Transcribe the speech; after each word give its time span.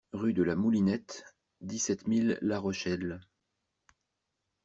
Rue 0.13 0.33
DE 0.33 0.41
LA 0.41 0.55
MOULINETTE, 0.55 1.23
dix-sept 1.61 2.07
mille 2.07 2.39
La 2.41 2.57
Rochelle 2.57 3.21